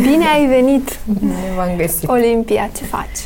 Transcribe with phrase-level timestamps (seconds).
[0.00, 0.98] Bine ai venit!
[1.18, 2.08] Bine v-am găsit.
[2.08, 3.18] Olimpia, ce faci?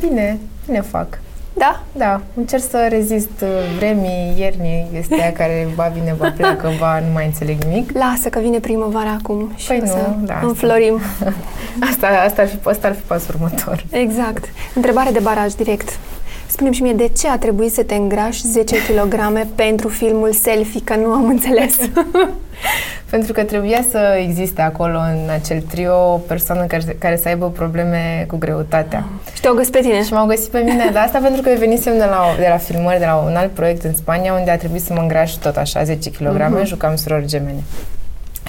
[0.00, 1.18] Bine, bine fac.
[1.52, 1.82] Da?
[1.92, 7.00] Da, încerc să rezist uh, vremii, iernii, este aia care ba vine, ba pleacă, ba
[7.00, 7.90] nu mai înțeleg nimic.
[7.92, 11.00] Lasă că vine primăvara acum și Păi o să nu, da, înflorim.
[11.90, 13.84] Asta, asta, ar fi, asta ar fi pasul următor.
[13.90, 14.44] Exact.
[14.74, 15.98] Întrebare de baraj direct.
[16.56, 20.80] Spune-mi și mie, de ce a trebuit să te îngrași 10 kg pentru filmul Selfie,
[20.84, 21.76] că nu am înțeles.
[23.10, 27.50] Pentru că trebuia să existe acolo, în acel trio, o persoană care, care să aibă
[27.50, 29.04] probleme cu greutatea.
[29.34, 30.02] și te-au găsit pe tine.
[30.04, 32.98] Și m-au găsit pe mine, dar asta pentru că venisem de la, de la filmări,
[32.98, 35.82] de la un alt proiect în Spania, unde a trebuit să mă îngraș tot așa,
[35.84, 36.60] 10 kg, Mhm.
[36.60, 36.64] uh-huh.
[36.66, 37.62] jucam surori gemene.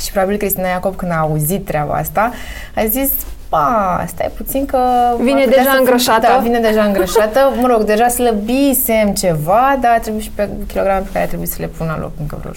[0.01, 2.31] Și probabil Cristina Iacob, când a auzit treaba asta,
[2.75, 3.09] a zis,
[3.49, 4.77] pa, stai puțin că...
[5.19, 7.39] Vine ar putea deja să fiu- îngrășată." Da, vine deja îngrășată.
[7.61, 11.49] Mă rog, deja slăbisem ceva, dar a trebuit și pe kilograme pe care a trebuit
[11.49, 12.55] să le pun la loc încă vreo 6-7,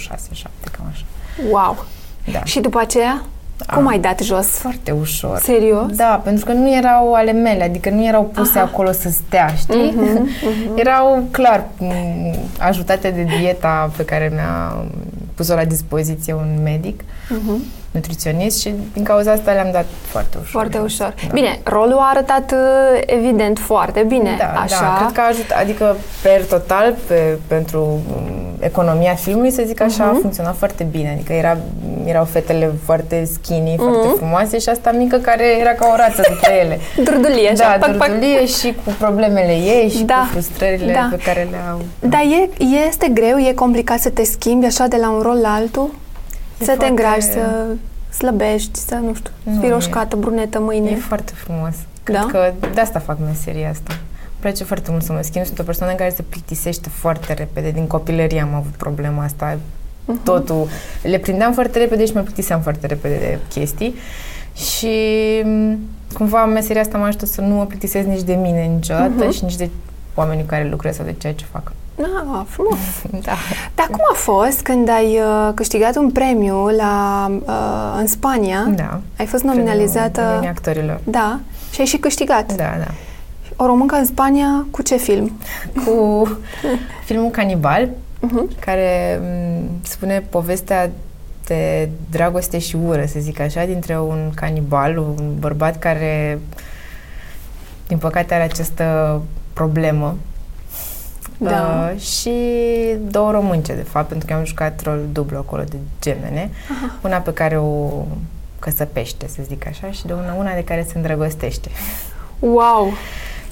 [0.72, 1.04] cam așa.
[1.50, 1.84] Wow!
[2.32, 2.44] Da.
[2.44, 3.22] Și după aceea,
[3.74, 4.46] cum ai dat jos?
[4.46, 5.38] Foarte ușor.
[5.38, 5.86] Serios?
[5.96, 8.66] Da, pentru că nu erau ale mele, adică nu erau puse Aha.
[8.72, 9.94] acolo să stea, știi?
[9.96, 10.28] Mhm,
[10.82, 11.92] Erau, clar, m,
[12.58, 14.76] ajutate de dieta pe care mi-a
[15.34, 17.62] pus-o la dispoziție un medic, Mhm.
[17.90, 20.50] Nutriționist și din cauza asta le-am dat foarte ușor.
[20.50, 21.14] Foarte ușor.
[21.26, 21.32] Da.
[21.32, 24.34] Bine, rolul a arătat uh, evident foarte bine.
[24.38, 24.80] Da, așa.
[24.80, 29.80] da, cred că a ajutat, adică per total, pe, pentru m, economia filmului, să zic
[29.80, 30.16] așa, Mhm.
[30.16, 31.10] a funcționat foarte bine.
[31.14, 31.56] Adică era,
[32.04, 34.16] erau fetele foarte skinny, foarte Mhm.
[34.16, 36.78] frumoase și asta mică care era ca o rață dintre ele.
[37.10, 37.76] Durdulie, așa.
[37.78, 38.08] Da, pac, pac.
[38.08, 41.08] durdulie și cu problemele ei și Da, cu frustrările da.
[41.10, 41.80] pe care le au.
[42.00, 45.54] Dar e, este greu, e complicat să te schimbi așa de la un rol la
[45.54, 45.90] altul?
[46.60, 47.66] E să te foarte- îngrași, să
[48.16, 50.90] slăbești, să, nu știu, Nu, fii e- roșcată, brunetă mâine.
[50.90, 51.74] E foarte frumos.
[52.02, 52.26] Cred Da?
[52.30, 53.92] că de asta fac meseria asta.
[53.92, 55.44] Îmi place foarte mult să mă schimb.
[55.44, 57.70] Sunt o persoană care se plictisește foarte repede.
[57.70, 59.58] Din copilărie am avut problema asta.
[60.04, 60.22] Mhm.
[60.22, 60.68] Totul.
[61.02, 63.94] Le prindeam foarte repede și mă plictiseam foarte repede de chestii.
[64.54, 64.88] Și
[65.44, 65.78] m,
[66.14, 69.30] cumva meseria asta mă ajută să nu mă plictisesc nici de mine niciodată Mhm.
[69.30, 69.68] și nici de
[70.20, 71.72] oamenii cu care lucrez sau de ceea ce fac.
[72.00, 72.78] Ah, frumos.
[73.26, 73.32] Da.
[73.74, 78.66] Dar cum a fost când ai uh, câștigat un premiu la, uh, în Spania?
[78.74, 79.00] Da.
[79.18, 80.20] Ai fost nominalizată...
[80.20, 81.00] Premiul actorilor.
[81.04, 81.40] Da.
[81.72, 82.52] Și ai și câștigat.
[82.56, 82.90] Da, da.
[83.56, 85.32] O româncă în Spania cu ce film?
[85.84, 86.28] Cu
[87.04, 87.88] filmul Canibal,
[88.26, 88.58] Uh-huh.
[88.58, 90.90] care m, spune povestea
[91.46, 96.38] de dragoste și ură, să zic așa, dintre un canibal, un bărbat care,
[97.86, 99.20] din păcate, are această
[99.60, 100.16] problemă.
[101.38, 101.90] Da.
[101.92, 102.32] Uh, și
[103.10, 106.50] două românce, de fapt, pentru că am jucat rol dublu acolo de gemene.
[106.70, 106.94] Aha.
[107.02, 107.88] Una pe care o
[108.58, 111.68] căsăpește, să zic așa, și de una, una de care se îndrăgostește.
[112.38, 112.92] Wow!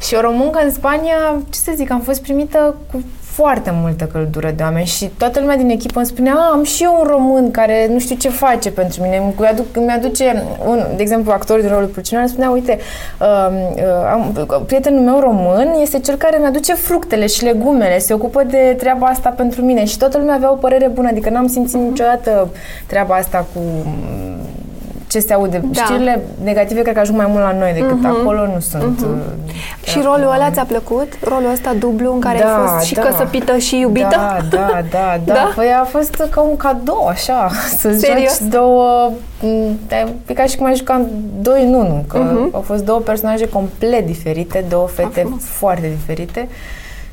[0.03, 1.17] Și o româncă în Spania,
[1.51, 3.03] ce să zic, am fost primită cu
[3.41, 6.83] foarte multă căldură de oameni și toată lumea din echipă îmi spunea, "A, am și
[6.83, 9.17] eu un român care nu știu ce face pentru mine.
[9.17, 12.79] Îmi aduc, îmi aduce, un, de exemplu, actorul din rolul principal îmi spunea, uite,
[13.21, 13.83] uh, uh,
[14.13, 19.07] am, prietenul meu român este cel care mi-aduce fructele și legumele, se ocupă de treaba
[19.07, 22.49] asta pentru mine și toată lumea avea o părere bună, adică n-am simțit niciodată
[22.87, 23.61] treaba asta cu
[25.09, 25.63] ce se aude.
[25.65, 25.83] Da.
[25.83, 28.07] Știrile negative cred că ajung mai mult la noi decât Mhm.
[28.07, 28.83] acolo, nu sunt.
[29.01, 29.05] Mhm.
[29.13, 29.53] uh,
[29.85, 30.15] Și acolo.
[30.15, 31.13] rolul ăla ți-a plăcut?
[31.25, 33.03] Rolul ăsta dublu în care Da, ai fost și da.
[33.03, 34.09] căsăpită și iubită?
[34.11, 35.33] Da, da, da, da.
[35.33, 35.53] Da?
[35.55, 38.39] Păi a fost ca un cadou, așa, să Serios?
[38.39, 39.11] joci două...
[39.41, 39.79] m,
[40.27, 41.07] E ca și cum ai juca
[41.41, 42.49] doi în unul, că Mhm.
[42.53, 45.43] au fost două personaje complet diferite, două fete frumos.
[45.43, 46.49] foarte diferite.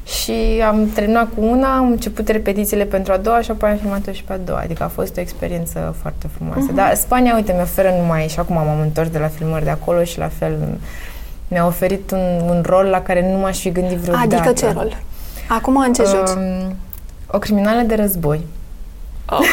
[0.06, 4.12] Și am terminat cu una, am început repetițiile pentru a doua și apoi am filmat-o
[4.12, 4.60] și pe a doua.
[4.60, 6.64] Adică a fost o experiență foarte frumoasă.
[6.66, 6.76] Mhm.
[6.76, 10.04] Dar Spania, uite, mi oferă numai, și acum m-am întors de la filmări de acolo
[10.04, 10.58] și la fel
[11.48, 14.36] mi-a oferit un, un rol la care nu m-aș fi gândit vreodată.
[14.36, 14.98] Adică ce rol?
[15.48, 16.30] Acum în ce joci?
[16.30, 16.76] Um,
[17.28, 18.42] o criminală de război.
[19.30, 19.44] Opa,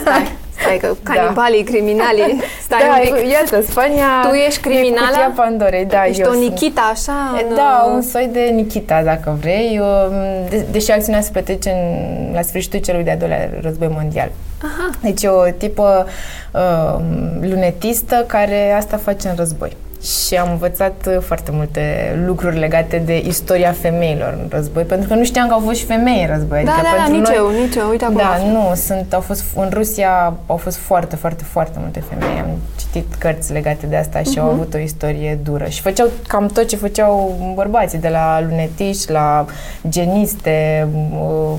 [0.00, 0.32] stai,
[0.76, 3.30] stai că canibalii, criminalii, stai da, un pic.
[3.30, 5.06] iată, Spania Tu ești e criminală?
[5.10, 6.42] cutia Pandorei, da, Ești eu o sunt.
[6.44, 7.36] Nikita, așa?
[7.38, 11.30] E, în, Da, uh, un soi de Nikita, dacă vrei, um, de, deși acțiunea se
[11.32, 14.30] petrece în, la sfârșitul celui de-al doilea război mondial.
[14.62, 14.90] Aha.
[15.02, 16.06] Deci e o tipă
[16.52, 17.00] uh,
[17.40, 19.76] lunetistă care asta face în război.
[20.02, 21.82] Și am învățat uh, foarte multe
[22.26, 25.84] lucruri legate de istoria femeilor în război, pentru că nu știam că au fost și
[25.84, 26.64] femei în război.
[26.64, 28.16] Da, adică da, da, pentru nici noi, eu, nici eu, uite acum.
[28.16, 32.38] Da, nu, sunt, au fost, în Rusia au fost foarte, foarte, foarte multe femei.
[32.40, 32.48] Am
[32.78, 34.38] citit cărți legate de asta și Mhm.
[34.40, 35.64] au avut o istorie dură.
[35.68, 39.46] Și făceau cam tot ce făceau bărbații, de la lunetiști la
[39.88, 40.88] geniste,
[41.20, 41.58] um,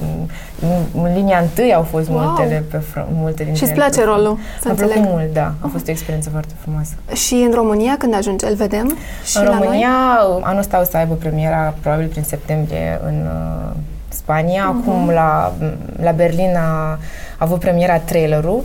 [0.62, 2.20] în, în linia întâi au fost Wow.
[2.20, 4.18] multele pe fr- multe dintre Și îți ele place pe front.
[4.18, 5.14] rolul, să Mi-a plăcut înțeleg.
[5.20, 5.54] mult, da.
[5.60, 6.94] A fost o experiență foarte frumoasă.
[7.14, 8.98] Și în România, când ajungi, îl vedem?
[9.26, 9.88] Și în la România,
[10.30, 10.42] Noi?
[10.44, 13.76] anul ăsta o să aibă premiera probabil prin septembrie în uh,
[14.10, 14.66] Spania.
[14.66, 14.90] Mhm.
[14.90, 15.54] Acum la,
[16.02, 16.98] la Berlin a, a
[17.38, 18.64] avut premiera trailerul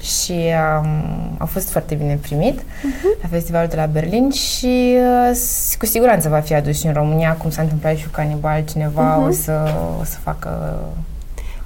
[0.00, 0.32] și
[0.82, 3.22] um, a fost foarte bine primit uh-huh.
[3.22, 4.96] la festivalul de la Berlin și
[5.30, 5.36] uh,
[5.78, 9.22] cu siguranță va fi adus și în România, cum s-a întâmplat și cu Canibal, cineva
[9.22, 9.28] uh-huh.
[9.28, 9.52] o, să,
[10.00, 10.78] o să facă...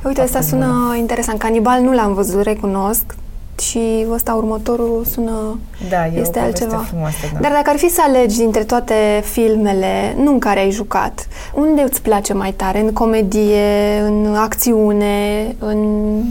[0.04, 1.38] Uite, asta sună interesant.
[1.38, 3.04] Canibal nu l-am văzut, recunosc,
[3.60, 5.58] și ăsta următorul sună
[5.88, 6.76] da, e este o altceva.
[6.76, 7.38] Frumoasă, da.
[7.40, 8.94] Dar dacă ar fi să alegi dintre toate
[9.24, 12.80] filmele, nu în care ai jucat, unde îți place mai tare?
[12.80, 16.22] În comedie, în acțiune, în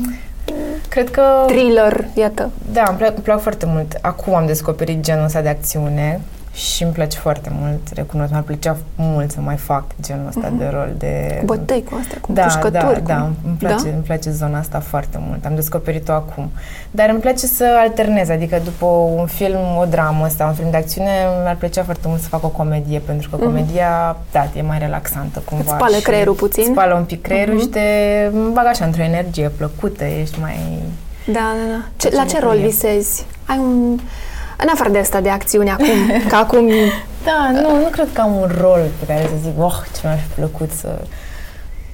[0.89, 1.23] Cred că...
[1.47, 2.49] Thriller, iată.
[2.73, 3.97] Da, îmi plac, îmi plac foarte mult.
[4.01, 6.21] Acum am descoperit genul ăsta de acțiune
[6.61, 10.57] și îmi place foarte mult, recunosc, mi-ar plăcea mult să mai fac genul ăsta uh-huh.
[10.57, 11.41] de rol de...
[11.45, 12.71] Bătăi cu astea, cu da, pușcături.
[12.81, 13.01] Da, cu...
[13.05, 13.89] da, îmi place, da?
[13.89, 16.51] îmi place zona asta foarte mult, am descoperit-o acum.
[16.91, 20.77] Dar îmi place să alternez, adică după un film, o dramă sau un film de
[20.77, 21.09] acțiune,
[21.41, 23.43] mi-ar plăcea foarte mult să fac o comedie, pentru că uh-huh.
[23.43, 25.63] comedia, da, e mai relaxantă cumva.
[25.63, 26.63] Îți spală creierul puțin.
[26.63, 27.61] Spală un pic creierul uh-huh.
[27.61, 27.79] și te
[28.53, 30.57] bagă așa într-o energie plăcută, ești mai...
[31.25, 31.83] Da, da, da.
[31.97, 33.25] Ce, la ce rol visezi?
[33.45, 33.99] Ai un
[34.61, 36.69] în afară de asta de acțiune acum, că acum...
[37.23, 40.19] Da, nu, nu cred că am un rol pe care să zic, oh, ce mi-ar
[40.19, 40.87] fi plăcut să...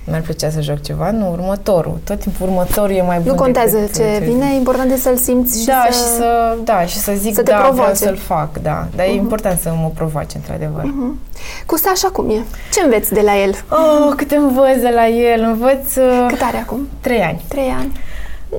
[0.04, 2.00] Mi-ar plăcea să joc ceva, nu, următorul.
[2.04, 5.66] Tot timpul următorul e mai bun Nu contează ce ce vine, important e să-l simți
[5.66, 5.98] da, și, să...
[5.98, 6.58] și să...
[6.64, 7.94] Da, și să zic, să te da, provoace.
[7.98, 8.88] vreau să-l fac, da.
[8.96, 9.10] Dar uh-huh.
[9.10, 9.22] e mhm.
[9.22, 10.84] important să mă provoace, într-adevăr.
[10.84, 11.36] Uh-huh.
[11.66, 12.46] Cu Sasha cum e?
[12.74, 13.52] Ce înveți de la el?
[13.70, 15.96] Oh, cât învăț de la el, învăț...
[15.96, 16.88] Uh, cât are acum?
[17.02, 17.46] Trei ani.
[17.48, 17.92] Trei ani.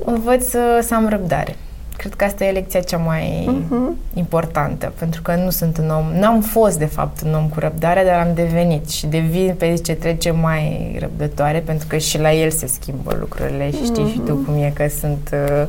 [0.05, 1.55] Învăț uh, să am răbdare.
[1.99, 4.17] Cred că asta e lecția cea mai uh-huh.
[4.17, 8.03] importantă, pentru că nu sunt un om, n-am fost de fapt un om cu răbdare,
[8.03, 12.49] dar am devenit și devin pe ce trece mai răbdătoare, pentru că și la el
[12.49, 14.11] se schimbă lucrurile și știi uh-huh.
[14.11, 14.45] și tu mhm.
[14.45, 15.67] cum e că sunt uh,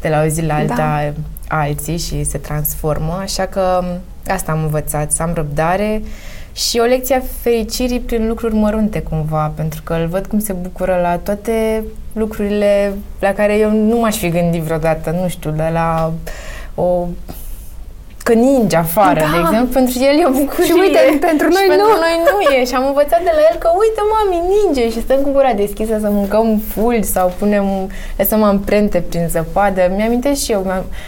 [0.00, 1.12] de la o zi la alta da.
[1.56, 3.84] alții și se transformă, așa că
[4.26, 6.02] asta am învățat, să am răbdare
[6.56, 10.52] și o lecție a fericirii prin lucruri mărunte cumva, pentru că îl văd cum se
[10.52, 15.68] bucură la toate lucrurile la care eu nu m-aș fi gândit vreodată, nu știu, de
[15.72, 16.12] la
[16.74, 17.06] o
[18.26, 19.30] că ninge afară, da.
[19.34, 20.66] de exemplu, pentru el e o bucurie.
[20.68, 21.74] Și uite, pentru noi și nu.
[21.74, 22.64] pentru noi nu e.
[22.70, 25.94] Și am învățat de la el că, uite, mami, ninge și stăm cu gura deschisă
[26.04, 27.66] să mâncăm fulgi sau punem,
[28.16, 29.82] lăsăm amprente prin zăpadă.
[29.96, 30.60] Mi-amintesc și eu,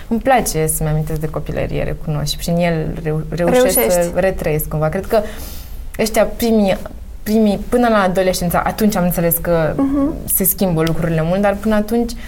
[0.09, 2.31] îmi place să-mi amintesc de copilărie, recunosc.
[2.31, 4.03] Și prin el reu- reușesc Reușești.
[4.03, 4.88] să retrăiesc cumva.
[4.88, 5.19] Cred că
[5.99, 6.76] ăștia primii
[7.23, 10.26] primii, până la adolescență, atunci am înțeles că uh-huh.
[10.35, 12.19] se schimbă lucrurile mult, dar până atunci uh,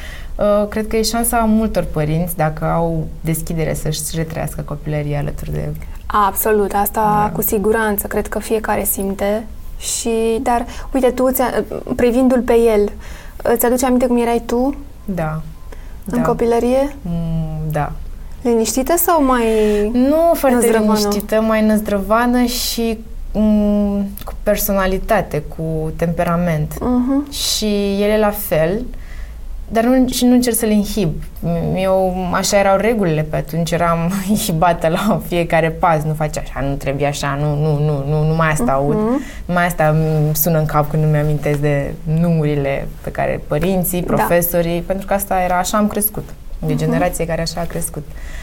[0.69, 5.69] cred că e șansa multor părinți, dacă au deschidere să-și retrăiască copilăria alături de...
[6.07, 7.31] Absolut, asta da.
[7.35, 9.47] cu siguranță, cred că fiecare simte
[9.79, 11.31] și, dar, uite, tu,
[11.97, 12.93] privindu-l pe el,
[13.43, 14.75] îți aduce aminte cum erai tu?
[15.05, 15.41] Da.
[16.05, 16.25] În da.
[16.25, 16.97] copilărie?
[17.03, 17.93] Mm, da.
[18.43, 19.45] Liniștită sau mai
[19.93, 20.99] Nu foarte năzdrăvană?
[20.99, 22.99] liniștită, mai năzdrăvană și
[23.33, 26.75] Mm, cu personalitate, cu temperament.
[26.75, 27.33] Uh-huh.
[27.33, 28.83] Și ele la fel,
[29.73, 31.11] dar nu, și nu încerc să-l inhib.
[31.77, 36.75] Eu, așa erau regulile pe atunci, eram inhibată la fiecare pas, nu faci așa, nu
[36.75, 38.77] trebuie așa, nu, nu, nu, nu, nu mai asta uh-huh.
[38.77, 38.97] aud.
[39.45, 44.15] Numai asta îmi sună în cap când nu mi-amintesc de numurile pe care părinții, da.
[44.15, 44.85] profesorii, da.
[44.87, 46.29] pentru că asta era, așa am crescut.
[46.67, 46.77] De uh-huh.
[46.77, 48.05] generație care așa a crescut.
[48.09, 48.41] Uh,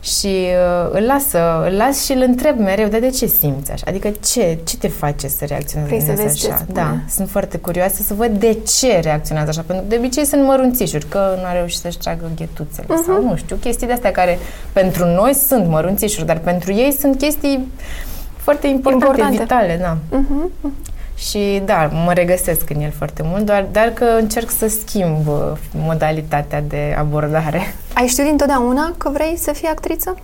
[0.00, 1.32] și uh, îl las,
[1.66, 3.84] îl las și îl întreb mereu, de de ce simți așa?
[3.88, 6.64] Adică ce, ce te face să reacționezi Vrei să vezi așa?
[6.72, 10.44] Da, sunt foarte curioasă să văd de ce reacționează așa, pentru că de obicei sunt
[10.44, 13.06] mărunțișuri, că nu a reușit să-și tragă ghetuțele uh-huh.
[13.06, 14.38] sau nu știu, chestii de astea care
[14.72, 17.68] pentru noi sunt mărunțișuri, dar pentru ei sunt chestii
[18.36, 19.42] foarte importante, importante.
[19.42, 20.18] vitale, da.
[20.18, 20.70] Uh-huh.
[21.28, 25.52] Și da, mă regăsesc în el foarte mult, doar, dar că încerc să schimb uh,
[25.74, 27.74] modalitatea de abordare.
[27.94, 30.16] Ai știut dintotdeauna că vrei să fii actriță?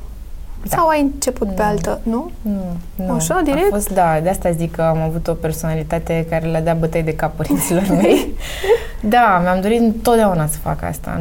[0.68, 0.76] Da.
[0.76, 2.30] Sau ai început pe altă, nu?
[2.42, 3.14] Nu, nu.
[3.14, 3.72] Așa, direct?
[3.72, 7.02] A fost, da, de asta zic că am avut o personalitate care le-a dat bătăi
[7.02, 8.34] de cap părinților mei.
[9.14, 11.20] da, mi-am dorit întotdeauna să fac asta.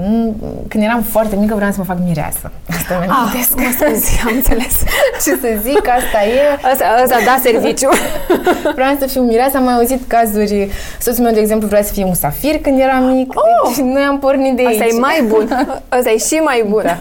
[0.68, 2.52] Când eram foarte mică vreau să mă fac mireasă.
[2.70, 4.84] Asta mi-am ah, mă scuzi, am înțeles.
[5.24, 6.70] Ce să zic, asta e...
[6.72, 7.90] Asta, asta da serviciu.
[8.78, 10.70] vreau să fiu mireasă, am mai auzit cazuri.
[11.00, 13.34] Soțul meu, de exemplu, vrea să fie musafir când era mic.
[13.36, 13.76] Oh!
[13.76, 14.94] Deci noi am pornit de asta aici.
[14.94, 15.68] Asta e mai bun.
[15.90, 16.82] Asta e și mai bun.
[16.86, 16.98] Da.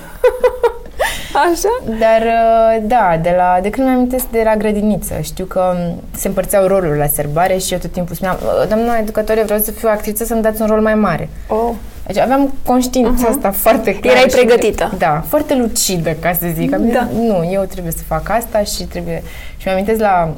[1.35, 1.99] Așa?
[1.99, 6.03] Dar, uh, da, de, la, de când mi-am amintesc de la grădiniță, știu că um,
[6.17, 9.71] se împărțeau rolurile la serbare și eu tot timpul spuneam, uh, doamna educatoare, vreau să
[9.71, 11.29] fiu actriță, să-mi dați un rol mai mare.
[11.49, 11.71] Oh.
[12.07, 13.31] Deci aveam conștiința uh-huh.
[13.31, 14.19] asta foarte clară.
[14.19, 14.89] Erai pregătită.
[14.93, 16.77] Și, da, foarte lucidă, ca să zic.
[16.77, 17.09] Da.
[17.15, 19.23] Nu, eu trebuie să fac asta și trebuie...
[19.57, 20.35] Și mi-am la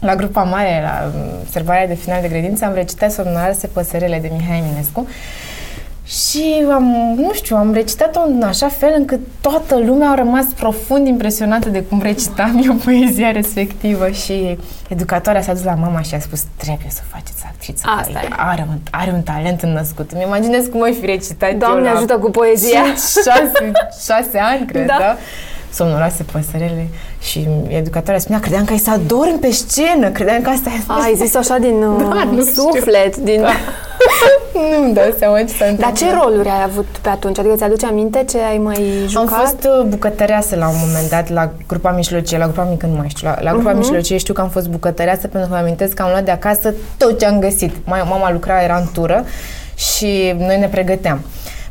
[0.00, 4.30] la grupa mare, la um, serbarea de final de grădință, am recitat Somnarse păsărele de
[4.36, 5.06] Mihai Eminescu
[6.06, 11.06] și am, nu știu, am recitat-o în așa fel încât toată lumea a rămas profund
[11.06, 14.58] impresionată de cum recitam eu poezia respectivă și
[14.88, 17.36] educatoarea s-a dus la mama și a spus trebuie să faceți
[17.66, 17.84] reciți.
[17.98, 18.28] Asta e.
[18.36, 20.10] Are un, are un talent înnăscut.
[20.10, 22.82] Îmi imaginez cum ai fi recitat eu Doamne la ajută cu poezia.
[22.82, 23.72] cinci, șase,
[24.06, 24.96] șase ani, cred, Da.
[24.98, 25.16] da?
[25.76, 26.88] Somnoroase păsărele
[27.20, 30.82] și educatoarea spunea, credeam că ai să adormi pe scenă, credeam că asta e...
[31.04, 32.52] Ai zis așa din uh, Da, nu știu.
[32.72, 33.44] suflet, din...
[34.80, 35.96] Nu-mi dau seama ce s-a Dar întâmplat.
[35.96, 37.38] ce roluri ai avut pe atunci?
[37.38, 39.32] Adică ți-aduce aminte ce ai mai jucat?
[39.32, 42.96] Am fost uh, bucătăreasă la un moment dat la grupa mijlocie, la grupa mică nu
[42.96, 43.78] mai știu, la, la grupa Mhm.
[43.78, 46.74] mijlocie știu că am fost bucătăreasă pentru că îmi amintesc că am luat de acasă
[46.96, 47.72] tot ce am găsit.
[47.84, 49.24] Mai, mama lucra, era în tură
[49.76, 51.20] și noi ne pregăteam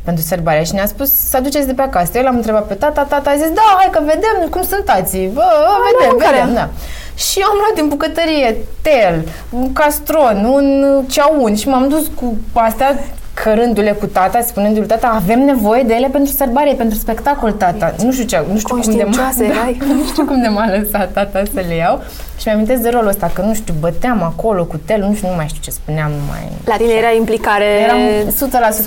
[0.08, 2.10] pentru sărbare și ne-a spus să aduceți de pe acasă.
[2.14, 5.26] Eu l-am întrebat pe tata, tata a zis, da, hai că vedem cum sunt tații,
[5.26, 5.48] bă,
[5.86, 6.36] vedem, mâncare.
[6.36, 6.68] vedem, da.
[7.14, 10.66] Și eu am luat din bucătărie tel, un castron, un
[11.10, 12.98] ceaun și m-am dus cu astea
[13.46, 17.94] cărându-le cu tata, spunându-lui tata, avem nevoie de ele pentru sărbare, pentru spectacol, tata.
[18.04, 19.78] Nu știu ce, nu știu cum de m-a, Conștiincioasă erai.
[20.00, 22.02] nu știu cum de m-a lăsat tata să le iau
[22.38, 25.34] și mi-amintesc de rolul ăsta, că nu știu, băteam acolo cu tel, nu știu, nu
[25.34, 26.52] mai știu ce spuneam, nu mai...
[26.64, 27.64] La tine era implicare...
[27.64, 27.98] Eram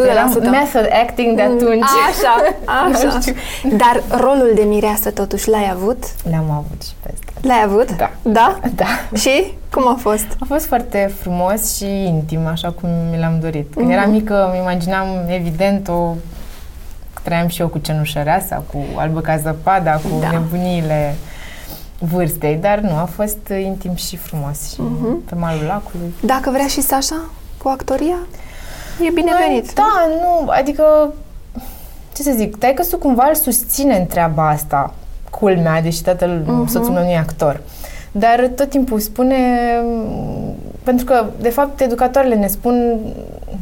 [0.01, 0.09] 100%, 100%.
[0.09, 1.91] eram method acting de atunci.
[2.09, 2.33] Așa,
[3.01, 3.19] Nu așa.
[3.19, 3.33] știu.
[3.63, 6.03] Dar rolul de mireasă totuși l-ai avut?
[6.29, 7.28] Le-am avut și pe asta.
[7.41, 7.95] L-ai avut?
[7.97, 8.11] Da.
[8.21, 8.59] Da?
[8.75, 8.85] Da.
[9.17, 9.53] Și?
[9.71, 10.25] Cum a fost?
[10.39, 13.73] A fost foarte frumos și intim, așa cum mi l-am dorit.
[13.73, 13.95] Când Mhm.
[13.97, 16.13] eram mică, îmi imaginam, evident, o...
[17.23, 20.29] Trăiam și eu cu cenușăreasa, cu albă ca zăpada, cu Da.
[20.31, 21.15] nebuniile
[21.99, 25.25] vârstei, dar nu, a fost intim și frumos și Mhm.
[25.25, 26.13] pe malul lacului.
[26.21, 27.15] Dacă vrea și Sasha
[27.63, 28.17] cu actoria,
[29.05, 29.63] e binevenit.
[29.71, 31.13] Păi, Da, nu, adică,
[32.15, 34.93] ce să zic, tai că cumva îl susține în treaba asta,
[35.39, 36.67] culmea, deși tatăl, Mhm.
[36.67, 37.61] soțul meu nu e actor.
[38.11, 39.35] Dar tot timpul spune,
[40.83, 42.97] pentru că, de fapt, educatoarele ne spun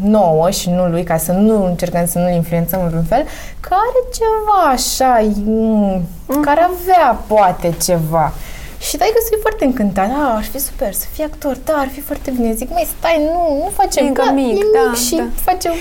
[0.04, 3.24] nouă și nu lui, ca să nu încercăm să nu-l influențăm în vreun fel,
[3.60, 6.02] că are ceva așa, mm,
[6.42, 8.32] care avea poate ceva.
[8.80, 10.08] Și dai că e foarte încântat.
[10.08, 11.58] Da, ar fi super să fii actor.
[11.66, 12.54] Da, ar fi foarte bine.
[12.54, 14.06] Zic, mai stai, nu, nu facem.
[14.06, 15.24] E încă da, mic, e da, mic și da.
[15.36, 15.72] facem...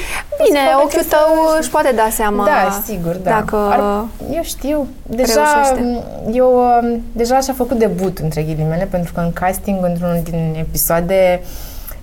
[0.45, 3.31] Bine, poate ochiul să- tău își poate da seama Da, sigur, da.
[3.31, 4.87] dacă Ar, eu știu.
[5.03, 6.03] Deja, reușește.
[6.33, 11.43] eu um, deja și-a făcut debut, între ghilimele, pentru că în casting, într-unul din episoade,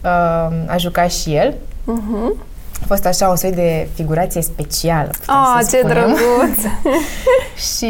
[0.03, 0.09] uh,
[0.67, 1.53] a jucat și el.
[1.83, 2.35] Mhm.
[2.83, 5.95] A fost așa o soi de figurație specială, putem Ah, să ce spunem.
[5.95, 6.59] drăguț!
[7.77, 7.85] Și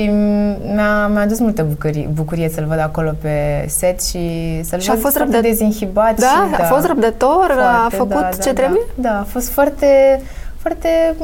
[0.74, 4.20] mi-a, mi-a adus multă bucurie, bucurie să-l văd acolo pe set și
[4.64, 6.20] să-l Și a văd fost foarte răbdă- dezinhibat.
[6.20, 8.82] Da, și, a fost răbdător, a foarte, făcut da, ce da, trebuie?
[8.96, 10.22] Da, da, a fost foarte,
[10.62, 11.16] foarte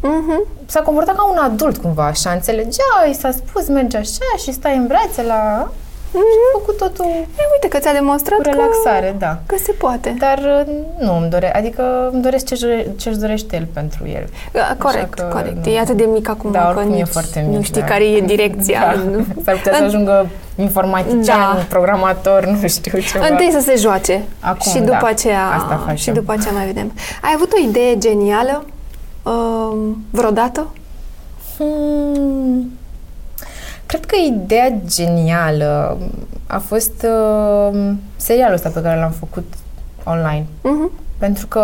[0.00, 0.46] Mhm.
[0.66, 4.76] s-a comportat ca un adult cumva, așa, înțelegea, i s-a spus, merge așa și stai
[4.76, 5.70] în brațe la...
[6.18, 9.26] Și a făcut totul E, uite că ți-a demonstrat cu relaxare, da.
[9.46, 10.14] că, că se poate.
[10.18, 14.24] Dar uh, nu îmi dore, adică îmi doresc ce, ce-și dorește el pentru el.
[14.52, 15.64] Da, Corect, că corect.
[15.66, 15.72] nu.
[15.72, 17.86] E atât de mic acum Da, că oricum e nici foarte mic, nu știi da.
[17.86, 18.80] care e direcția.
[18.96, 19.10] Da.
[19.10, 19.24] Nu?
[19.44, 21.64] S-ar putea să În- ajungă informatician, Da.
[21.68, 23.26] programator, nu știu ceva.
[23.30, 24.84] Întâi să se joace Acum, și da.
[24.92, 25.96] după aceea Asta facem.
[25.96, 26.92] și după aceea mai vedem.
[27.22, 28.64] Ai avut o idee genială
[29.22, 30.66] um, vreodată?
[31.58, 32.70] Hmm.
[33.86, 35.98] Cred că ideea genială
[36.46, 37.06] a fost
[37.72, 39.52] uh, serialul ăsta pe care l-am făcut
[40.04, 40.46] online.
[40.62, 40.90] Mhm.
[41.18, 41.60] Pentru că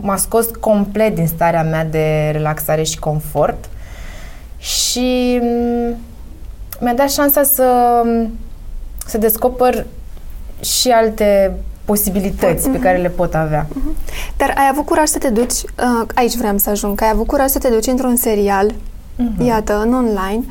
[0.00, 3.64] m-a scos complet din starea mea de relaxare și confort
[4.58, 5.96] și mm,
[6.80, 8.02] mi-a dat șansa să,
[9.06, 9.86] să descoper
[10.60, 11.52] și alte
[11.84, 13.66] posibilități pe care le pot avea.
[14.36, 17.26] Dar ai avut curaj să te duci, uh, aici vreau să ajung, că ai avut
[17.26, 18.70] curaj să te duci într-un serial,
[19.16, 19.44] Mhm.
[19.44, 20.46] iată, în online, mm,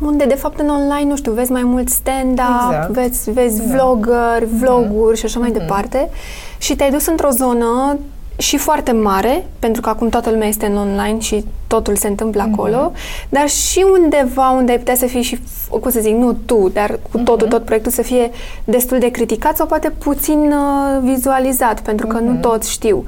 [0.00, 2.90] unde de fapt în online, nu știu, vezi mai mult stand-up, Exact.
[2.90, 3.74] vezi, vezi Da.
[3.74, 5.58] vlogger, vloguri și așa mai Mhm.
[5.58, 6.10] departe
[6.58, 7.98] și te-ai dus într-o zonă
[8.36, 12.42] și foarte mare, pentru că acum toată lumea este în online și totul se întâmplă
[12.46, 12.52] Mhm.
[12.52, 12.92] acolo,
[13.28, 15.40] dar și undeva unde ai putea să fii și,
[15.80, 18.30] cum să zic, nu tu, dar cu totul, tot proiectul să fie
[18.64, 22.24] destul de criticat sau poate puțin uh, vizualizat, pentru că Mhm.
[22.24, 23.04] nu toți știu.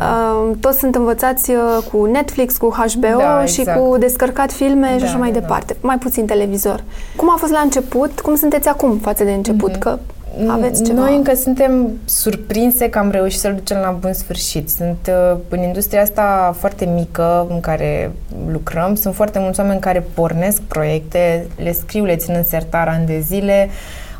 [0.00, 1.56] Uh, toți sunt învățați uh,
[1.92, 3.78] cu Netflix, cu HBO Da, și exact.
[3.80, 5.76] cu descărcat filme și Da, așa mai da, departe.
[5.80, 6.82] Mai puțin televizor.
[7.16, 8.20] Cum a fost la început?
[8.20, 9.74] Cum sunteți acum față de început?
[9.76, 9.98] Că
[10.46, 11.00] aveți ceva...
[11.00, 14.70] Noi încă suntem surprinse că am reușit să-l ducem la bun sfârșit.
[14.70, 18.12] Sunt uh, în industria asta foarte mică în care
[18.50, 23.06] lucrăm, sunt foarte mulți oameni care pornesc proiecte, le scriu, le țin în sertar ani
[23.06, 23.68] de zile,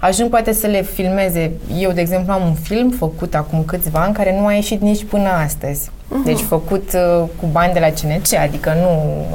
[0.00, 1.52] ajung poate să le filmeze.
[1.78, 5.04] Eu, de exemplu, am un film făcut acum câțiva ani care nu a ieșit nici
[5.04, 5.90] până astăzi.
[6.25, 8.88] Deci făcut uh, cu bani de la CNC, adică nu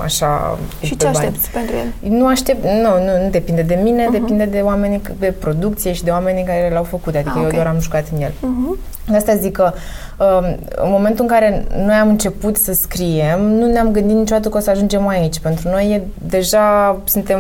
[0.04, 0.58] așa...
[0.82, 1.18] Și pe ce bani.
[1.18, 2.12] aștepți pentru el?
[2.18, 4.12] Nu aștept, nu, nu, nu depinde de mine, uh-huh.
[4.12, 7.54] depinde de oamenii de producție și de oamenii care l-au făcut, adică Ah, eu ok.
[7.54, 8.30] doar am jucat în el.
[8.32, 8.80] Uh-huh.
[9.10, 9.74] De asta zic că
[10.20, 14.58] um, în momentul în care noi am început să scriem, nu ne-am gândit niciodată că
[14.58, 15.40] o să ajungem aici.
[15.40, 17.40] Pentru noi e, deja suntem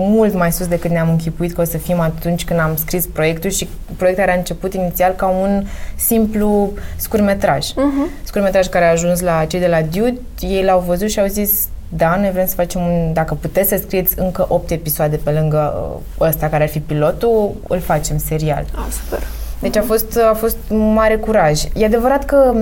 [0.00, 3.50] mult mai sus decât ne-am închipuit că o să fim atunci când am scris proiectul
[3.50, 5.64] și proiectul a început inițial ca un
[5.96, 7.66] simplu scurmetraj.
[7.66, 8.24] Uh-huh.
[8.24, 11.68] Scurmetraj care a ajuns la cei de la Dude, ei l-au văzut și au zis
[11.88, 15.92] da, noi vrem să facem un, dacă puteți să scrieți încă 8 episoade pe lângă
[16.18, 18.64] uh, ăsta care ar fi pilotul, îl facem serial.
[18.74, 19.37] Ah, super.
[19.60, 21.62] Deci a fost, a fost mare curaj.
[21.74, 22.54] E adevărat că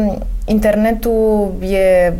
[0.45, 2.13] internetul e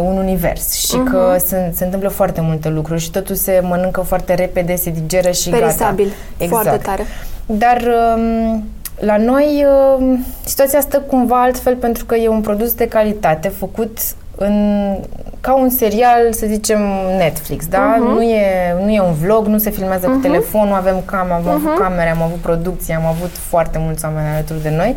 [0.00, 1.10] un univers și uh-huh.
[1.10, 5.30] că se, se întâmplă foarte multe lucruri și totul se mănâncă foarte repede, se digeră
[5.30, 6.04] și Perisabil.
[6.04, 6.44] gata.
[6.44, 6.62] Exact.
[6.62, 7.02] Foarte tare.
[7.46, 7.82] Dar
[8.16, 8.64] um,
[8.98, 9.66] la noi
[9.98, 13.98] um, situația stă cumva altfel pentru că e un produs de calitate făcut
[14.36, 14.96] în,
[15.40, 16.80] ca un serial, să zicem,
[17.18, 17.94] Netflix, da?
[17.94, 18.14] Uh-huh.
[18.14, 20.10] Nu, e, nu e un vlog, nu se filmează uh-huh.
[20.10, 20.22] cu mhm.
[20.22, 21.54] telefonul, avem cam, am uh-huh.
[21.54, 21.80] avut mhm.
[21.82, 24.96] camere, am avut producție, am avut foarte mulți oameni alături de noi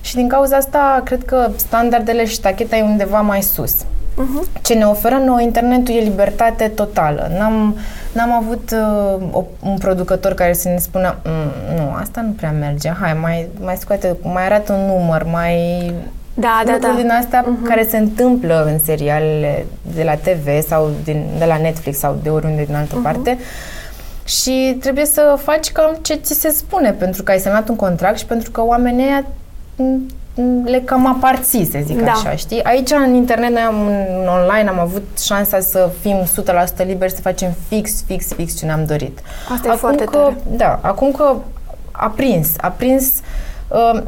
[0.00, 3.74] și din cauza asta cred că standardele și tacheta e undeva mai sus.
[3.82, 4.62] Uh-huh.
[4.62, 7.30] Ce ne oferă nou internetul e libertate totală.
[7.38, 7.76] N-am,
[8.12, 12.50] n-am avut uh, o, un producător care să ne spună mm, nu, asta nu prea
[12.50, 15.92] merge, hai, mai, mai scoate, mai arată un număr, mai
[16.34, 16.94] da, da, da.
[16.96, 17.68] din astea uh-huh.
[17.68, 22.28] care se întâmplă în serialele de la TV sau din, de la Netflix sau de
[22.28, 23.02] oriunde din altă uh-huh.
[23.02, 23.38] parte
[24.24, 28.18] și trebuie să faci cam ce ți se spune pentru că ai semnat un contract
[28.18, 29.24] și pentru că oamenii aia
[30.64, 32.10] le cam aparții, să zic da.
[32.10, 32.62] așa, știi?
[32.62, 33.86] Aici, în internet, noi am,
[34.20, 36.16] în online, am avut șansa să fim
[36.82, 39.18] 100% liberi, să facem fix, fix, fix ce ne-am dorit.
[39.42, 40.36] Asta acum e foarte că, tare.
[40.56, 41.34] Da, acum că
[41.92, 43.12] a prins, a prins
[43.68, 44.02] uh,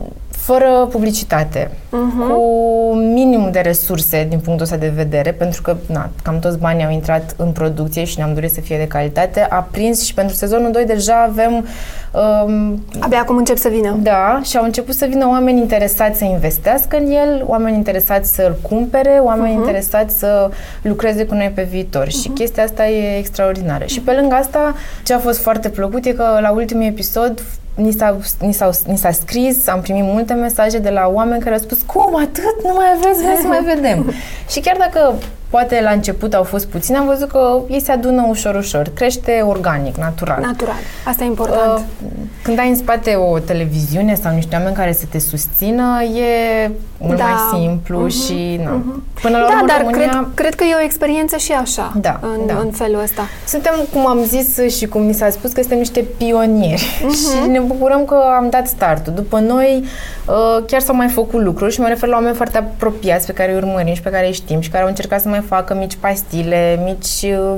[0.44, 2.28] fără publicitate, uh-huh.
[2.28, 6.84] cu minimum de resurse din punctul ăsta de vedere, pentru că na, cam toți banii
[6.84, 10.34] au intrat în producție și ne-am dorit să fie de calitate, a prins și pentru
[10.34, 11.66] sezonul 2 deja avem...
[12.44, 13.98] Um, Abia acum încep să vină.
[14.02, 18.56] Da, și au început să vină oameni interesați să investească în el, oameni interesați să-l
[18.62, 19.58] cumpere, oameni uh-huh.
[19.58, 20.50] interesați să
[20.82, 22.20] lucreze cu noi pe viitor uh-huh.
[22.22, 23.84] și chestia asta e extraordinară.
[23.84, 23.88] Uh-huh.
[23.88, 24.74] Și pe lângă asta,
[25.04, 27.42] ce a fost foarte plăcut e că la ultimul episod
[27.74, 31.54] ni s-a, ni, s-a, ni s-a scris, am primit multe mesaje de la oameni care
[31.54, 34.12] au spus cum atât, nu mai aveți, vrem să mai vedem.
[34.52, 35.14] și chiar dacă
[35.54, 38.90] poate la început au fost puțini, am văzut că ei se adună ușor, ușor.
[38.94, 40.40] Crește organic, natural.
[40.40, 40.75] Natural.
[41.04, 41.78] Asta e important.
[41.78, 41.84] Uh,
[42.42, 47.18] când ai în spate o televiziune sau niște oameni care să te susțină, e mult
[47.18, 47.24] da.
[47.24, 48.26] mai simplu uh-huh.
[48.26, 48.61] și...
[48.64, 48.70] Na.
[48.70, 49.20] Uh-huh.
[49.22, 50.09] Până la da, urmă, dar România...
[50.09, 52.59] cred, cred că e o experiență și așa, da, în, da.
[52.59, 53.22] în felul ăsta.
[53.46, 57.18] Suntem, cum am zis și cum mi s-a spus, că suntem niște pionieri uh-huh.
[57.44, 59.12] și ne bucurăm că am dat startul.
[59.12, 59.85] După noi,
[60.26, 63.50] uh, chiar s-au mai făcut lucruri și mă refer la oameni foarte apropiați pe care
[63.50, 65.96] îi urmărim și pe care îi știm și care au încercat să mai facă mici
[65.96, 67.57] pastile, mici uh,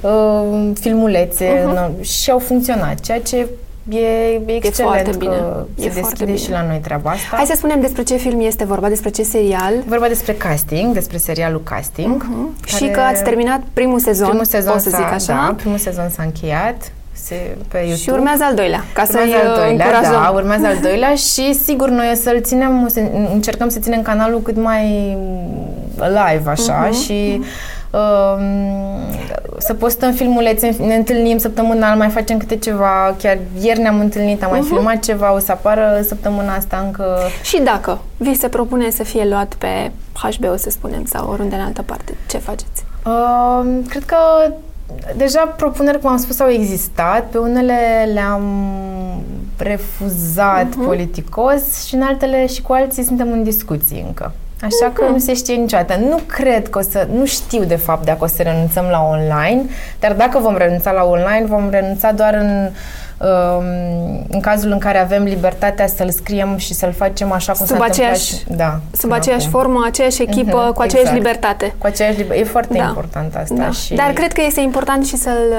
[0.00, 2.00] uh, filmulețe uh-huh.
[2.00, 3.46] și au funcționat, ceea ce
[3.90, 5.36] E, e excelent e foarte bine.
[5.36, 6.36] că e se deschide bine.
[6.36, 7.36] și la noi treaba asta.
[7.36, 9.74] Hai să spunem despre ce film este vorba, despre ce serial.
[9.86, 12.24] Vorba despre casting, despre serialul Casting.
[12.24, 12.70] Uh-huh.
[12.70, 12.84] Care...
[12.84, 15.32] Și că ați terminat primul sezon, primul sezon pot să zic așa.
[15.32, 16.92] Da, primul sezon s-a încheiat
[17.28, 18.00] se, pe YouTube.
[18.00, 19.24] Și urmează al doilea, ca să al
[19.56, 20.22] doilea, încurajăm.
[20.22, 23.00] Da, urmează al doilea și sigur noi o să-l ținem, să
[23.32, 25.16] încercăm să ținem canalul cât mai
[25.96, 27.04] live așa uh-huh.
[27.04, 27.40] și
[27.90, 28.36] uh,
[29.58, 34.48] să postăm filmulețe, ne întâlnim săptămânal, mai facem câte ceva, chiar ieri ne-am întâlnit, am
[34.48, 34.52] uh-huh.
[34.52, 34.74] mai mhm.
[34.74, 37.18] filmat ceva, o să apară săptămâna asta încă...
[37.42, 41.62] Și dacă vi se propune să fie luat pe HBO, să spunem, sau oriunde în
[41.62, 42.84] altă parte, ce faceți?
[43.04, 44.16] Uh, cred că
[45.16, 47.26] deja propuneri, cum am spus, au existat.
[47.26, 47.74] Pe unele
[48.12, 48.44] le-am
[49.56, 50.84] refuzat uh-huh.
[50.84, 54.32] politicos și în altele și cu alții suntem în discuții încă.
[54.62, 54.94] Așa uh-huh.
[54.94, 55.96] că nu se știe niciodată.
[55.96, 59.62] Nu cred că o să, nu știu de fapt dacă o să renunțăm la online,
[60.00, 62.70] dar dacă vom renunța la online, vom renunța doar în um,
[64.28, 67.84] în cazul în care avem libertatea să-l scriem și să-l facem așa cum sub s-a
[67.84, 68.68] aceeași, întâmplat.
[68.68, 69.60] Da, sub aceeași acum.
[69.60, 71.16] formă, aceeași echipă, uh-huh, cu aceeași exact.
[71.16, 71.74] libertate.
[71.78, 72.48] Cu aceeași libertate.
[72.48, 72.84] E foarte da.
[72.84, 73.54] important asta.
[73.54, 73.70] Da.
[73.70, 73.94] Și...
[73.94, 75.54] Dar cred că este important și să-l,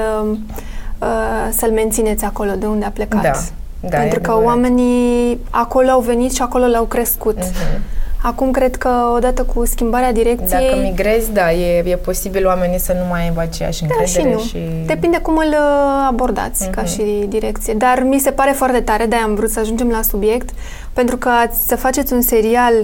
[0.98, 1.08] uh,
[1.50, 3.22] să-l mențineți acolo de unde a plecat.
[3.22, 3.32] Da.
[3.80, 7.38] Da, Pentru că oamenii acolo au venit și acolo l-au crescut.
[7.38, 7.78] Uh-huh.
[8.22, 10.68] Acum cred că odată cu schimbarea direcției...
[10.68, 14.34] Dacă migrezi, da, e, e posibil oamenii să nu mai aibă aceeași încredere da, și,
[14.34, 14.40] nu.
[14.40, 14.58] și...
[14.86, 16.70] Depinde cum îl uh, abordați uh-huh.
[16.70, 16.90] ca mhm.
[16.90, 17.74] și direcție.
[17.74, 20.48] Dar mi se pare foarte tare, de am vrut să ajungem la subiect,
[20.92, 21.30] pentru că
[21.66, 22.74] să faceți un serial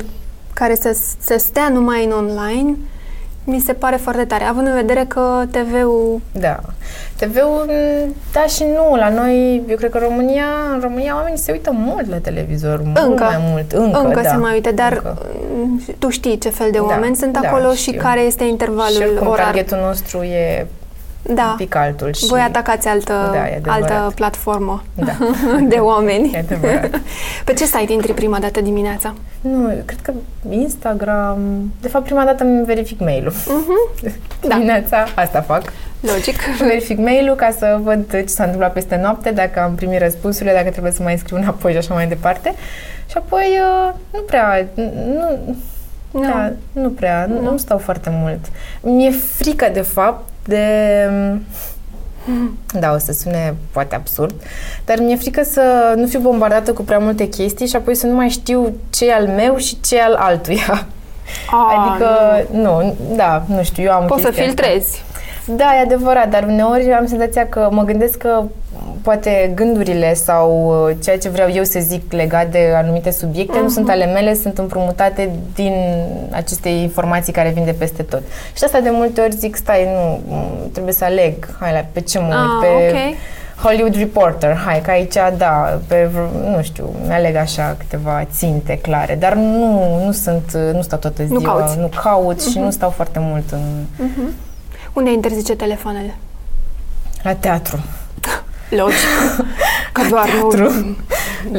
[0.52, 2.76] care să, să stea numai în online,
[3.44, 6.20] mi se pare foarte tare, având în vedere că TV-ul...
[6.32, 6.60] Da.
[7.16, 7.70] TV-ul,
[8.32, 8.96] da și nu.
[8.96, 13.02] La noi, eu cred că România, în România oamenii se uită mult la televizor, încă,
[13.06, 13.72] mult mai mult.
[13.72, 14.28] Încă, încă da.
[14.28, 15.18] se mai uită, dar încă.
[15.54, 17.92] Mm, tu știi ce fel de da, oameni da, sunt acolo știu.
[17.92, 19.44] și care este intervalul și orar.
[19.44, 20.66] targetul nostru e
[21.28, 21.48] Da.
[21.50, 22.12] un pic altul.
[22.12, 22.26] Și...
[22.26, 23.90] Voi atacați altă, Da, e adevărat.
[23.90, 25.12] altă platformă Da.
[25.68, 26.30] de oameni.
[26.34, 27.00] E adevărat.
[27.44, 29.14] Pe ce site intri prima dată dimineața?
[29.40, 30.12] Nu, cred că
[30.50, 31.72] Instagram...
[31.80, 33.32] De fapt, prima dată îmi verific mail-ul.
[34.40, 34.54] Da.
[34.54, 35.72] Dimineața, asta fac.
[36.00, 36.36] Logic.
[36.58, 40.70] Verific mail-ul ca să văd ce s-a întâmplat peste noapte, dacă am primit răspunsurile, dacă
[40.70, 42.54] trebuie să mai scriu înapoi și așa mai departe.
[43.10, 44.66] Și apoi uh, nu prea...
[44.74, 45.38] Nu,
[46.10, 46.20] Nu.
[46.22, 47.50] Da, nu prea, nu, Nu.
[47.50, 48.38] nu stau foarte mult.
[48.80, 51.08] Mi-e frică, de fapt, de...
[52.80, 54.34] Da, o să sune poate absurd,
[54.84, 58.14] dar mi-e frică să nu fiu bombardată cu prea multe chestii și apoi să nu
[58.14, 60.86] mai știu ce e al meu și ce e al altuia.
[61.50, 62.08] A, adică,
[62.52, 64.98] nu, da, nu știu, eu am Poți să chestia asta.
[65.46, 65.56] Filtrezi.
[65.56, 68.42] Da, e adevărat, dar uneori am senzația că mă gândesc că
[69.02, 73.68] poate gândurile sau uh, ceea ce vreau eu să zic legat de anumite subiecte nu
[73.68, 75.72] sunt ale mele, sunt împrumutate din
[76.30, 78.22] aceste informații care vin de peste tot.
[78.56, 82.00] Și asta de multe ori zic, stai, nu, m, trebuie să aleg, hai la pe
[82.00, 83.14] ce mă uit, Ah, pe ok.
[83.62, 89.14] Hollywood Reporter, hai, că aici, da, pe, vr- nu știu, mi-aleg așa câteva ținte clare,
[89.14, 91.78] dar nu, nu sunt, nu stau toată Nu ziua, cauți.
[91.78, 93.60] nu caut și nu stau foarte mult în,
[94.96, 96.14] Unde interzice telefoanele?
[97.22, 97.78] la teatru.
[98.78, 98.96] Logic.
[99.92, 100.70] Că doar teatru.
[100.72, 100.96] nu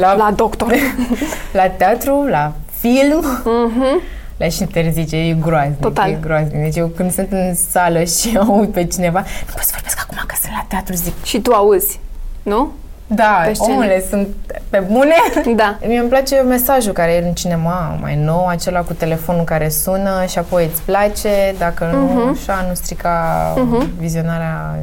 [0.00, 0.74] La, la doctor.
[1.52, 4.00] la teatru, la film, Mhm.
[4.36, 5.78] le și interzice, e groaznic.
[5.80, 6.10] Total.
[6.10, 6.62] E groaznic.
[6.62, 10.18] Deci eu când sunt în sală și aud pe cineva, nu pot să vorbesc acum
[10.26, 12.00] că sunt la teatru, zic, Și tu auzi,
[12.42, 12.72] nu?
[13.10, 13.72] Da, Pe scenă.
[13.72, 14.28] omule, sunt
[14.68, 15.14] pe bune.
[15.56, 15.78] Da.
[15.86, 20.24] Mie îmi place mesajul care e în cinema mai nou, acela cu telefonul care sună
[20.28, 22.28] și apoi îți place, dacă nu, Mhm.
[22.28, 23.90] așa, nu strica Mhm.
[23.98, 24.78] vizionarea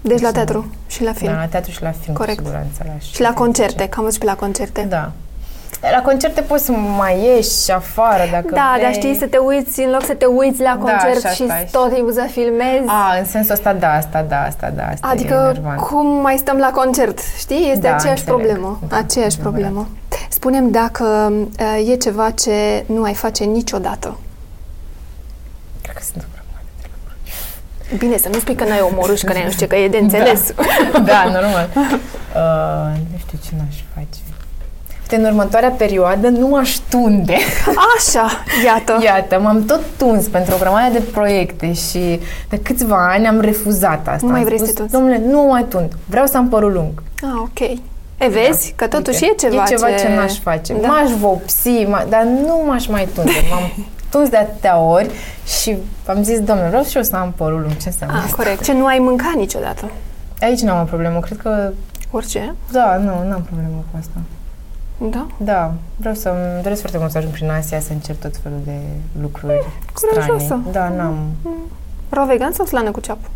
[0.00, 1.32] Deci la teatru și la film.
[1.32, 2.36] Da, la teatru și la film, Corect.
[2.38, 2.82] cu siguranță.
[2.86, 4.86] La Și la concerte, că am văzut și pe la concerte.
[4.88, 5.12] Da.
[5.80, 8.84] La concerte poți să mai ieși afară dacă Da, vrei.
[8.84, 11.44] dar știi, să te uiți, în loc să te uiți la Da, concert așa și
[11.44, 11.68] stai.
[11.72, 12.86] tot timpul să filmezi.
[12.86, 15.80] A, în sensul ăsta, da, asta, da, asta, da, asta e Adică enervant.
[15.80, 17.68] cum mai stăm la concert, știi?
[17.70, 18.40] Este Da, aceeași înțeleg.
[18.46, 18.78] problemă.
[18.88, 19.52] Da, aceeași adevărat.
[19.62, 19.88] problemă.
[20.28, 24.18] Spunem dacă uh, e ceva ce nu ai face niciodată.
[25.82, 26.44] Cred că sunt o problemă.
[27.98, 29.88] Bine, să nu spui că n-ai omorât și că n-ai nu știu ce, că e
[29.88, 30.52] de înțeles.
[31.04, 31.68] Da, normal.
[31.76, 34.18] Uh, nu știu ce n-aș face.
[35.10, 37.36] Uite, în următoarea perioadă nu aș tunde.
[37.98, 38.26] Așa,
[38.64, 38.98] iată.
[39.02, 44.08] Iată, m-am tot tuns pentru o grămadă de proiecte și de câțiva ani am refuzat
[44.08, 44.18] asta.
[44.26, 44.92] Nu mai Am vrei să spus, te tunzi?
[44.92, 45.92] Domnule, nu mai tund.
[46.06, 47.02] Vreau să am părul lung.
[47.22, 47.58] Ah, ok.
[48.18, 49.96] E, vezi că totuși Uite, e ceva e ceva ce...
[49.96, 50.74] ce, n-aș face.
[50.80, 50.86] Da.
[50.88, 53.30] M-aș vopsi, m- dar nu m-aș mai tunde.
[53.50, 55.10] M-am tuns de atâtea ori
[55.60, 57.76] și am zis, domnule, vreau și eu să am părul lung.
[57.76, 58.36] Ce înseamnă Ah, asta?
[58.36, 58.62] corect.
[58.64, 59.90] Ce nu ai mâncat niciodată.
[60.40, 61.18] Aici n-am o problemă.
[61.20, 61.72] Cred că,
[62.10, 62.54] Orice.
[62.72, 64.18] da, nu, n-am problemă cu asta.
[64.98, 65.26] Da?
[65.36, 68.58] Da, vreau să îmi doresc foarte mult să ajung prin Asia, să încerc tot felul
[68.64, 68.76] de
[69.20, 70.44] lucruri curajoasă.
[70.44, 70.62] strane.
[70.72, 71.18] Da, n-am
[72.08, 73.28] Ro vegan sau slană cu ceapă?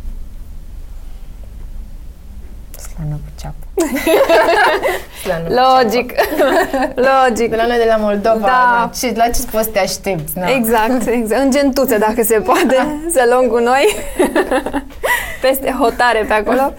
[2.78, 3.64] slană cu ceapă.
[5.22, 6.12] slană cu Logic.
[7.08, 7.50] Logic.
[7.50, 8.90] De la noi de la Moldova, Da.
[8.98, 10.38] ce, la ce poți să te aștepți?
[10.38, 10.48] Na.
[10.50, 11.42] Exact, exact.
[11.42, 12.76] În gentuțe, dacă se poate,
[13.14, 13.96] să luăm cu noi.
[15.40, 16.72] Peste hotare pe acolo.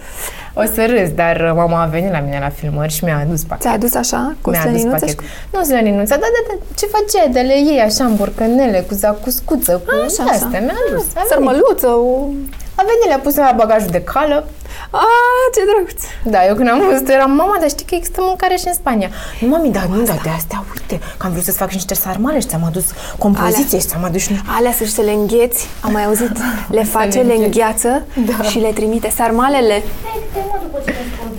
[0.54, 3.62] O să râs, dar mama a venit la mine la filmări și mi-a adus pachet.
[3.62, 5.04] Ți-a adus așa, cu mi-a adus slăninuță?
[5.04, 5.20] pachet.
[5.20, 5.26] Și...
[5.52, 9.72] Nu slăninuța, da, da, da, ce făceai de le iei așa în borcanele, cu zacuscuță,
[9.86, 10.58] cu Așa, astea, așa.
[10.60, 11.04] mi-a adus.
[11.04, 11.28] A venit.
[11.30, 12.26] Sărmăluță, o...
[12.74, 14.44] a venit, le-a pus la bagajul de cală.
[14.90, 16.02] Ah, ce drăguț!
[16.24, 19.08] Da, eu când am văzut eram, mama, dar știi că există mâncare și în Spania.
[19.40, 21.94] Nu, mami, dar nu, dar de astea, uite, că am vrut să-ți fac și niște
[21.94, 22.84] sarmale și ți-am adus
[23.18, 24.40] compoziție și ți-am adus și...
[24.56, 26.32] Alea să-și să le îngheți, am mai auzit,
[26.78, 27.44] le face, le le îngheți.
[27.58, 28.42] îngheață Da.
[28.44, 29.08] și le trimite.
[29.16, 29.82] Sarmalele,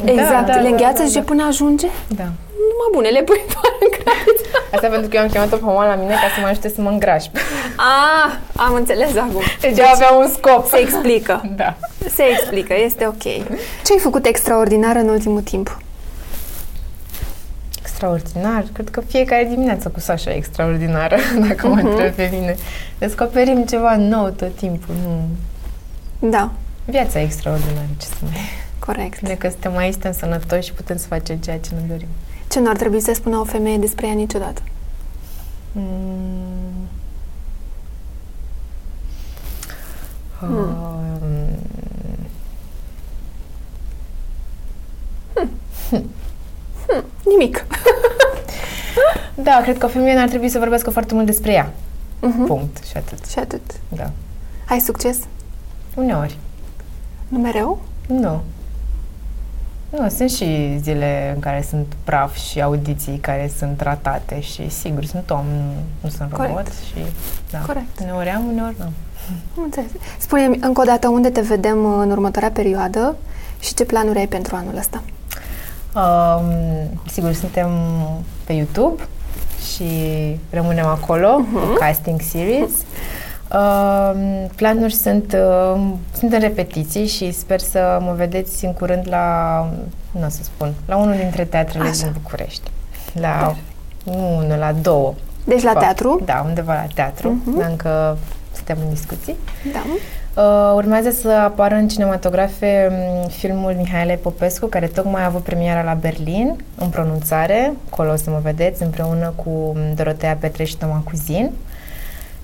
[0.05, 1.25] exact, da, le da, îngheață da, și zice da.
[1.25, 2.23] până ajunge, Da.
[2.69, 3.92] numai bune, le pui doar în cratiță.
[4.73, 6.81] Asta pentru că eu am chemat-o pe mama la mine ca să mă ajute să
[6.81, 7.25] mă îngraș.
[7.75, 9.41] Ah, am înțeles acum.
[9.61, 10.67] Deci eu aveam un scop.
[10.67, 11.53] Se explică.
[11.55, 11.75] Da.
[12.13, 13.23] Se explică, este ok.
[13.83, 15.77] Ce ai făcut extraordinar în ultimul timp?
[17.79, 18.63] Extraordinar.
[18.73, 22.55] Cred că fiecare dimineață cu Sasha e extraordinară, dacă mă întreb pe mine.
[22.97, 24.95] Descoperim ceva nou tot timpul.
[25.05, 25.21] Nu.
[26.29, 26.51] Da,
[26.85, 28.39] Viața e extraordinară, ce să mai...
[28.79, 29.21] corect.
[29.21, 32.07] Bine că suntem aici, suntem sănătoși și putem să facem ceea ce ne dorim.
[32.53, 34.61] Ce nu ar trebui să spună o femeie despre ea niciodată?
[35.71, 36.87] Mm.
[40.39, 40.57] Hmm.
[45.89, 46.09] Um,
[47.25, 47.65] Nimic.
[49.35, 51.73] Da, cred că o femeie n-ar trebui să vorbească foarte mult despre ea.
[52.21, 52.45] Mhm.
[52.45, 52.83] Punct.
[52.83, 53.25] Și atât.
[53.25, 53.61] Și atât.
[53.87, 54.11] Da.
[54.67, 55.19] Ai succes?
[55.95, 56.37] Uneori.
[57.27, 57.81] Nu mereu?
[58.07, 58.41] Nu.
[59.97, 65.05] Nu, sunt și zile în care sunt praf și audiții care sunt ratate și sigur,
[65.05, 66.53] sunt om, nu, nu sunt Corect.
[66.53, 67.05] robot și
[67.51, 67.59] da.
[67.59, 67.99] Corect.
[68.01, 68.85] Uneori am, uneori nu.
[69.57, 69.89] Am înțeles.
[70.17, 73.15] Spune-mi încă o dată unde te vedem în următoarea perioadă
[73.59, 75.01] și ce planuri ai pentru anul ăsta.
[75.95, 76.53] Um,
[77.11, 77.69] sigur, suntem
[78.43, 79.03] pe YouTube
[79.73, 79.89] și
[80.49, 81.67] rămânem acolo uh-huh.
[81.67, 82.71] cu casting series.
[83.53, 85.81] Uh, planuri sunt, uh,
[86.17, 89.57] sunt în repetiții și sper să mă vedeți în curând la,
[90.11, 92.01] nu o să spun, la unul dintre teatrele Așa.
[92.01, 92.71] din București.
[93.13, 93.55] La
[94.03, 95.13] unul, la două.
[95.45, 96.21] Deci la teatru?
[96.25, 97.41] Da, undeva la teatru.
[97.41, 97.69] Uh-huh.
[97.69, 98.17] Încă
[98.55, 99.35] suntem în discuții.
[99.73, 99.79] Da.
[100.41, 105.83] Uh, urmează să apară în cinematografe um, filmul Mihaela Popescu, care tocmai a avut premiera
[105.83, 107.73] la Berlin, în pronunțare.
[107.91, 111.51] Acolo o să mă vedeți, împreună cu um, Dorotea Petreș și Toma Cuzin.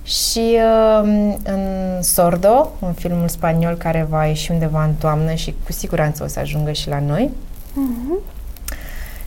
[0.10, 0.58] Și
[1.04, 1.64] uh, în
[2.02, 6.40] Sordo, un filmul spaniol care va ieși undeva în toamnă și cu siguranță o să
[6.40, 7.32] ajungă și la noi.
[7.72, 8.24] Uh-huh.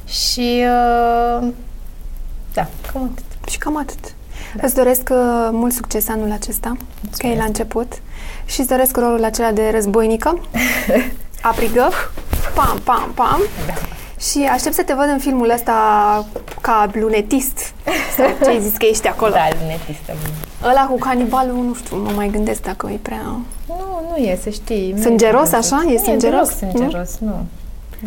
[0.07, 1.49] Și uh,
[2.55, 3.49] da, cam atât.
[3.49, 4.15] Și cam atât.
[4.55, 4.63] Da.
[4.63, 7.21] Îți doresc uh, mult succes anul acesta, Mulțumesc.
[7.21, 7.93] că e la început.
[8.45, 10.41] Și îți doresc rolul acela de războinică,
[11.43, 11.89] aprigă,
[12.55, 13.41] pam, pam, pam.
[13.67, 13.75] Da.
[14.19, 15.73] Și aștept să te văd în filmul ăsta
[16.61, 17.72] ca lunetist.
[18.17, 19.33] Sau ce ai zis că ești acolo?
[19.33, 20.13] Da, lunetist.
[20.65, 23.41] Ăla cu canibalul, nu știu, mă mai gândesc dacă e prea...
[23.67, 24.95] Nu, nu e, să știi.
[25.01, 25.85] Sângeros, așa?
[25.95, 26.51] E sângeros?
[26.51, 27.27] E sângeros, nu.
[27.29, 27.47] nu.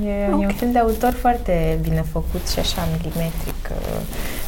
[0.07, 0.41] E, okay.
[0.41, 3.71] e un film de autor foarte bine făcut și așa milimetric.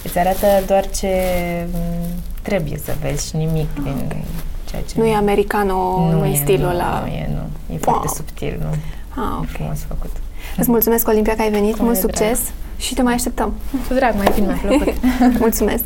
[0.03, 1.13] Îți arată doar ce
[2.41, 3.93] trebuie să vezi și nimic okay.
[4.07, 4.23] din
[4.69, 4.93] ceea ce...
[4.97, 7.03] Nu e americano, nu, nu e stilul ăla...
[7.05, 7.75] Nu e, nu.
[7.75, 8.69] E foarte subtil, nu?
[9.23, 9.43] Ah, ok.
[9.43, 10.11] E frumos făcut.
[10.57, 11.79] Îți mulțumesc, Olimpia, că ai venit.
[11.79, 12.66] Mult succes drag.
[12.77, 13.53] Și te mai așteptăm.
[13.87, 14.93] Cu drag, mai bine, mi-a plăcut.
[15.39, 15.83] Mulțumesc!